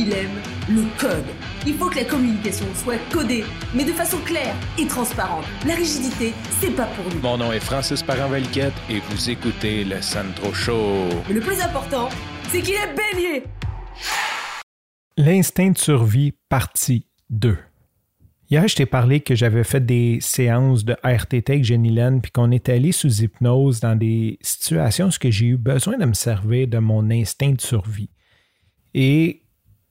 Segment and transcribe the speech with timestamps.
[0.00, 1.26] il aime le code.
[1.66, 5.44] Il faut que la communication soit codée, mais de façon claire et transparente.
[5.66, 7.20] La rigidité, c'est pas pour nous.
[7.20, 11.06] Mon nom est Francis Parent-Valquette et vous écoutez le Sandro Show.
[11.28, 12.08] Mais le plus important,
[12.48, 13.44] c'est qu'il est bélier.
[15.18, 17.58] L'instinct de survie, partie 2.
[18.48, 22.32] Hier, je t'ai parlé que j'avais fait des séances de RTT avec Jenny Lynn, puis
[22.32, 26.68] qu'on est allé sous hypnose dans des situations où j'ai eu besoin de me servir
[26.68, 28.08] de mon instinct de survie.
[28.94, 29.39] Et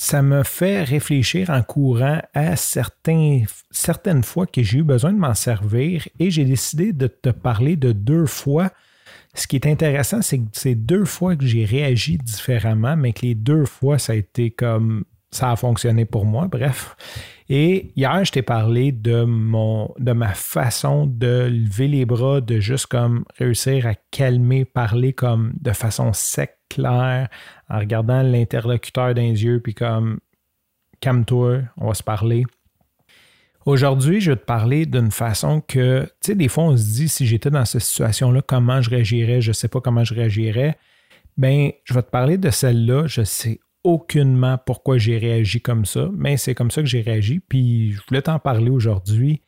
[0.00, 5.18] ça me fait réfléchir en courant à certains, certaines fois que j'ai eu besoin de
[5.18, 8.70] m'en servir et j'ai décidé de te parler de deux fois.
[9.34, 13.26] Ce qui est intéressant, c'est que c'est deux fois que j'ai réagi différemment, mais que
[13.26, 16.96] les deux fois, ça a été comme ça a fonctionné pour moi, bref.
[17.52, 22.60] Et hier, je t'ai parlé de, mon, de ma façon de lever les bras, de
[22.60, 27.28] juste comme réussir à calmer, parler comme de façon sec, claire,
[27.68, 30.20] en regardant l'interlocuteur dans les yeux, puis comme
[31.00, 32.44] calme-toi, on va se parler.
[33.66, 37.08] Aujourd'hui, je vais te parler d'une façon que, tu sais, des fois, on se dit,
[37.08, 40.78] si j'étais dans cette situation-là, comment je réagirais, je ne sais pas comment je réagirais.
[41.36, 46.08] Ben, je vais te parler de celle-là, je sais aucunement pourquoi j'ai réagi comme ça,
[46.14, 47.40] mais c'est comme ça que j'ai réagi.
[47.40, 49.42] Puis je voulais t'en parler aujourd'hui.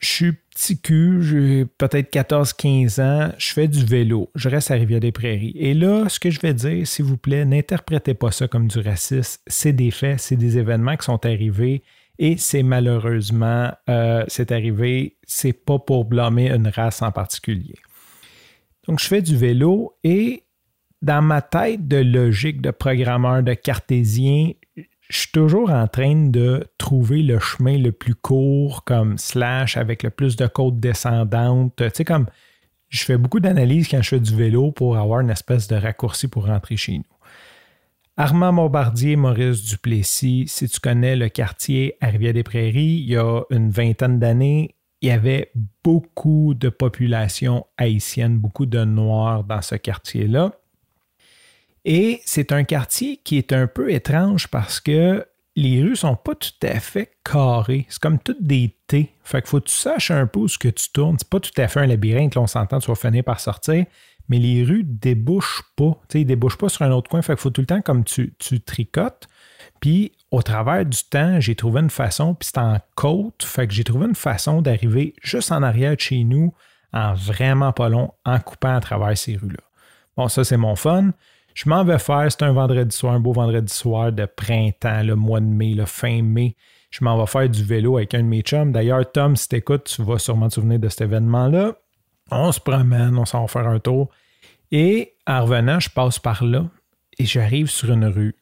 [0.00, 4.74] Je suis petit cul, j'ai peut-être 14-15 ans, je fais du vélo, je reste à
[4.74, 5.54] Rivière-des-Prairies.
[5.56, 8.80] Et là, ce que je vais dire, s'il vous plaît, n'interprétez pas ça comme du
[8.80, 9.40] racisme.
[9.46, 11.82] C'est des faits, c'est des événements qui sont arrivés
[12.18, 17.76] et c'est malheureusement, euh, c'est arrivé, c'est pas pour blâmer une race en particulier.
[18.86, 20.44] Donc, je fais du vélo et
[21.04, 24.52] dans ma tête de logique de programmeur, de cartésien,
[25.08, 30.02] je suis toujours en train de trouver le chemin le plus court, comme slash, avec
[30.02, 31.76] le plus de côtes descendantes.
[31.76, 32.26] Tu sais, comme
[32.88, 36.26] je fais beaucoup d'analyses quand je fais du vélo pour avoir une espèce de raccourci
[36.26, 37.04] pour rentrer chez nous.
[38.16, 43.70] Armand Bombardier, Maurice Duplessis, si tu connais le quartier à Rivière-des-Prairies, il y a une
[43.70, 45.50] vingtaine d'années, il y avait
[45.82, 50.52] beaucoup de population haïtienne, beaucoup de Noirs dans ce quartier-là.
[51.84, 56.34] Et c'est un quartier qui est un peu étrange parce que les rues sont pas
[56.34, 57.86] tout à fait carrées.
[57.88, 59.12] C'est comme toutes des T.
[59.22, 61.16] Fait qu'il faut que tu saches un peu où ce que tu tournes.
[61.18, 63.84] C'est pas tout à fait un labyrinthe, là, on s'entend, tu vas finir par sortir.
[64.28, 66.00] Mais les rues débouchent pas.
[66.08, 67.22] sais, ils débouchent pas sur un autre coin.
[67.22, 69.28] Fait qu'il faut tout le temps comme tu, tu tricotes.
[69.80, 73.44] Puis au travers du temps, j'ai trouvé une façon, puis c'est en côte.
[73.44, 76.54] Fait que j'ai trouvé une façon d'arriver juste en arrière de chez nous,
[76.92, 79.62] en vraiment pas long, en coupant à travers ces rues-là.
[80.16, 81.12] Bon, ça, c'est mon fun.
[81.54, 85.14] Je m'en vais faire, c'est un vendredi soir, un beau vendredi soir de printemps, le
[85.14, 86.56] mois de mai, le fin mai.
[86.90, 88.72] Je m'en vais faire du vélo avec un de mes chums.
[88.72, 91.74] D'ailleurs, Tom, si t'écoutes, tu vas sûrement te souvenir de cet événement-là.
[92.30, 94.10] On se promène, on s'en va faire un tour.
[94.72, 96.66] Et en revenant, je passe par là
[97.18, 98.34] et j'arrive sur une rue.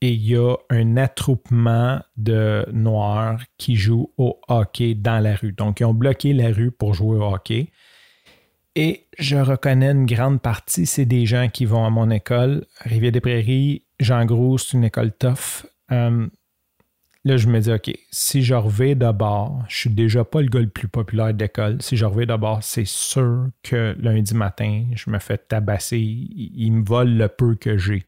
[0.00, 5.52] Et il y a un attroupement de Noirs qui jouent au hockey dans la rue.
[5.52, 7.70] Donc, ils ont bloqué la rue pour jouer au hockey.
[8.78, 12.66] Et je reconnais une grande partie, c'est des gens qui vont à mon école.
[12.80, 15.64] Rivière-des-Prairies, Jean Gros, c'est une école tough.
[15.92, 16.26] Euh,
[17.24, 20.60] là, je me dis, OK, si je reviens d'abord, je suis déjà pas le gars
[20.60, 21.80] le plus populaire d'école.
[21.80, 25.98] Si je reviens d'abord, c'est sûr que lundi matin, je me fais tabasser.
[25.98, 28.04] Ils me volent le peu que j'ai.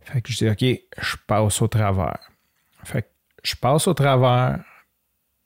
[0.00, 2.20] Fait que je dis, OK, je passe au travers.
[2.84, 3.08] Fait que
[3.42, 4.62] je passe au travers,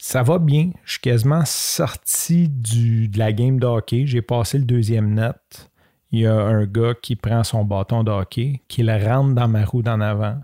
[0.00, 0.70] ça va bien.
[0.84, 4.06] Je suis quasiment sorti du, de la game de hockey.
[4.06, 5.70] J'ai passé le deuxième net.
[6.10, 9.46] Il y a un gars qui prend son bâton de hockey, qui le rentre dans
[9.46, 10.40] ma roue d'en avant.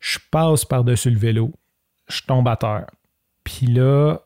[0.00, 1.52] Je passe par-dessus le vélo.
[2.08, 2.86] Je tombe à terre.
[3.42, 4.18] Puis là,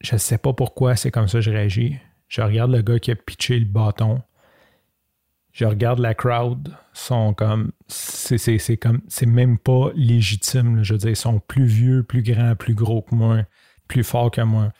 [0.00, 1.98] je ne sais pas pourquoi c'est comme ça que je réagis.
[2.28, 4.22] Je regarde le gars qui a pitché le bâton
[5.54, 10.82] je regarde la crowd, sont comme c'est comme c'est même pas légitime.
[10.82, 13.44] je veux dire, ils sont plus vieux, plus grands, plus gros que moi,
[13.86, 14.72] plus forts que moi.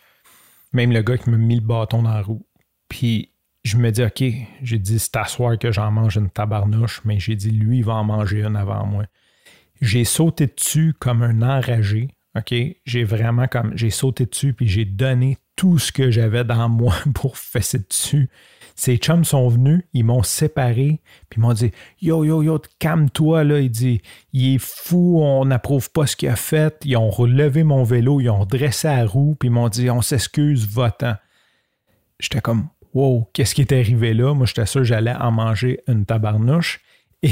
[0.72, 2.44] Même le gars qui m'a mis le bâton dans la roue.
[2.88, 3.30] Puis
[3.62, 4.24] je me dis, OK,
[4.62, 7.84] j'ai dit, c'est à soir que j'en mange une tabarnouche, mais j'ai dit, lui, il
[7.84, 9.04] va en manger une avant moi.
[9.80, 12.08] J'ai sauté dessus comme un enragé.
[12.36, 12.54] OK?
[12.84, 13.72] J'ai vraiment comme.
[13.76, 18.28] J'ai sauté dessus, puis j'ai donné tout ce que j'avais dans moi pour fesser dessus.
[18.76, 21.00] Ses chums sont venus, ils m'ont séparé,
[21.30, 21.70] puis ils m'ont dit
[22.02, 23.60] Yo, yo, yo, calme-toi, là.
[23.60, 24.02] Il dit
[24.32, 26.76] Il est fou, on n'approuve pas ce qu'il a fait.
[26.84, 30.02] Ils ont relevé mon vélo, ils ont dressé la roue, puis ils m'ont dit On
[30.02, 31.14] s'excuse, votant.
[32.18, 34.34] J'étais comme Wow, qu'est-ce qui est arrivé là?
[34.34, 36.80] Moi, j'étais sûr que j'allais en manger une tabarnouche.
[37.22, 37.30] Et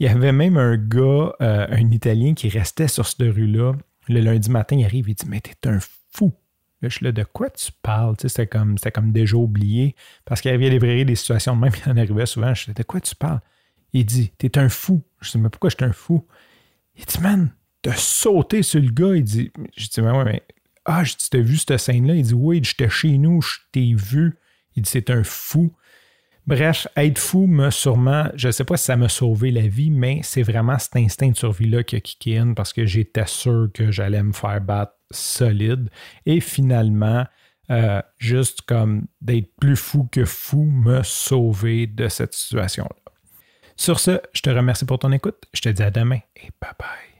[0.00, 3.74] il y avait même un gars, euh, un Italien, qui restait sur cette rue-là.
[4.08, 5.78] Le lundi matin, il arrive, il dit Mais t'es un
[6.10, 6.32] fou.
[6.82, 8.16] Là, je suis là, de quoi tu parles?
[8.20, 9.94] c'était comme, comme déjà oublié.
[10.24, 12.52] Parce qu'il avait vraies des situations, même il en arrivait souvent.
[12.54, 13.40] Je suis de quoi tu parles?
[13.92, 15.02] Il dit, t'es un fou.
[15.20, 16.26] Je dis, mais pourquoi j'étais un fou?
[16.96, 17.50] Il dit, man,
[17.82, 19.14] t'as sauté sur le gars.
[19.14, 20.42] Il dit, je dis, mais ouais, mais.
[20.84, 22.16] Ah, je dis, t'as vu cette scène-là?
[22.16, 24.36] Il dit, oui, j'étais chez nous, je t'ai vu.
[24.74, 25.72] Il dit, c'est un fou.
[26.46, 29.90] Bref, être fou m'a sûrement, je ne sais pas si ça m'a sauvé la vie,
[29.90, 33.68] mais c'est vraiment cet instinct de survie-là qui a kické in parce que j'étais sûr
[33.72, 35.88] que j'allais me faire battre solide.
[36.26, 37.24] Et finalement,
[37.70, 42.96] euh, juste comme d'être plus fou que fou me sauver de cette situation-là.
[43.76, 45.44] Sur ce, je te remercie pour ton écoute.
[45.54, 47.11] Je te dis à demain et bye bye.